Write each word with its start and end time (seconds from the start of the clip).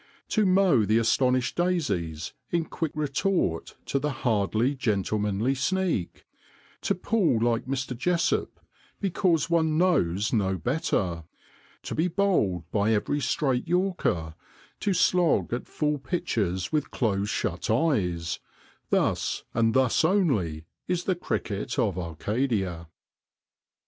To 0.29 0.47
mow 0.47 0.83
the 0.83 0.97
astonished 0.97 1.59
112 1.59 1.69
REAL 1.69 2.09
CRICKET 2.09 2.33
113 2.33 2.33
daisies 2.33 2.33
in 2.49 2.69
quick 2.71 2.91
retort 2.95 3.75
to 3.85 3.99
the 3.99 4.11
hardly 4.23 4.73
gentlemanly 4.73 5.53
sneak; 5.53 6.25
to 6.81 6.95
pull 6.95 7.39
like 7.39 7.67
Mr. 7.67 7.95
Jessop 7.95 8.59
because 8.99 9.51
one 9.51 9.77
knows 9.77 10.33
no 10.33 10.57
better; 10.57 11.25
to 11.83 11.93
be 11.93 12.07
bowled 12.07 12.63
by 12.71 12.93
every 12.95 13.19
straight 13.19 13.67
yorker; 13.67 14.33
to 14.79 14.91
slog 14.91 15.53
at 15.53 15.67
full 15.67 15.99
pitches 15.99 16.71
with 16.71 16.89
close 16.89 17.29
shut 17.29 17.69
eyes; 17.69 18.39
thus 18.89 19.43
and 19.53 19.75
thus 19.75 20.03
only 20.03 20.65
is 20.87 21.03
the 21.03 21.13
cricket 21.13 21.77
of 21.77 21.99
Arcadia. 21.99 22.87